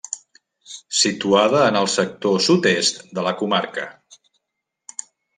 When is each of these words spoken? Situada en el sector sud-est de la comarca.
Situada 0.99 1.59
en 1.73 1.77
el 1.81 1.89
sector 1.95 2.39
sud-est 2.45 3.03
de 3.19 3.25
la 3.27 3.33
comarca. 3.43 3.85